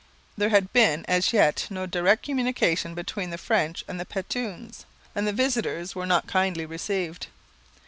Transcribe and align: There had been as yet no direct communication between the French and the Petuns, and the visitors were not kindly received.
There 0.35 0.49
had 0.49 0.73
been 0.73 1.05
as 1.07 1.31
yet 1.31 1.67
no 1.69 1.85
direct 1.85 2.25
communication 2.25 2.95
between 2.95 3.29
the 3.29 3.37
French 3.37 3.83
and 3.87 3.99
the 3.99 4.05
Petuns, 4.13 4.85
and 5.13 5.27
the 5.27 5.31
visitors 5.31 5.93
were 5.93 6.07
not 6.07 6.25
kindly 6.25 6.65
received. 6.65 7.27